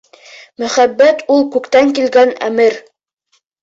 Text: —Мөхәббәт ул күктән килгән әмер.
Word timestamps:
—Мөхәббәт 0.63 1.23
ул 1.37 1.45
күктән 1.59 1.95
килгән 2.01 2.37
әмер. 2.51 2.85